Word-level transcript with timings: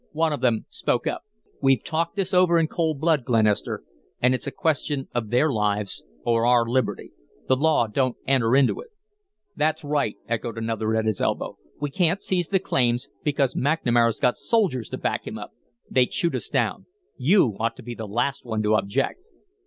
One 0.13 0.33
of 0.33 0.41
them 0.41 0.65
spoke 0.71 1.05
up. 1.05 1.25
"We've 1.61 1.83
talked 1.83 2.15
this 2.15 2.33
over 2.33 2.57
in 2.57 2.65
cold 2.67 2.99
blood, 2.99 3.23
Glenister, 3.23 3.83
and 4.19 4.33
it's 4.33 4.47
a 4.47 4.51
question 4.51 5.07
of 5.13 5.29
their 5.29 5.51
lives 5.51 6.01
or 6.25 6.43
our 6.47 6.65
liberty. 6.67 7.11
The 7.47 7.55
law 7.55 7.85
don't 7.85 8.17
enter 8.25 8.55
into 8.55 8.81
it." 8.81 8.87
"That's 9.55 9.83
right," 9.83 10.15
echoed 10.27 10.57
another 10.57 10.95
at 10.95 11.05
his 11.05 11.21
elbow. 11.21 11.59
"We 11.79 11.91
can't 11.91 12.23
seize 12.23 12.47
the 12.47 12.57
claims, 12.57 13.09
because 13.23 13.53
McNamara's 13.53 14.19
got 14.19 14.37
soldiers 14.37 14.89
to 14.89 14.97
back 14.97 15.27
him 15.27 15.37
up. 15.37 15.51
They'd 15.87 16.11
shoot 16.11 16.33
us 16.33 16.49
down. 16.49 16.87
You 17.15 17.55
ought 17.59 17.75
to 17.75 17.83
be 17.83 17.93
the 17.93 18.07
last 18.07 18.43
one 18.43 18.63
to 18.63 18.73
object." 18.73 19.19